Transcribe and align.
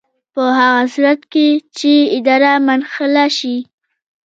په 0.33 0.43
هغه 0.57 0.83
صورت 0.93 1.21
کې 1.31 1.47
چې 1.77 1.91
اداره 2.17 2.51
منحله 2.67 3.25
شي. 3.37 3.57